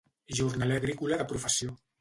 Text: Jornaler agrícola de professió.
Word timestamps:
Jornaler 0.39 0.79
agrícola 0.81 1.23
de 1.23 1.31
professió. 1.35 1.81